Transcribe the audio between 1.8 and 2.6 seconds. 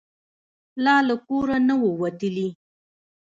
وو وتلي.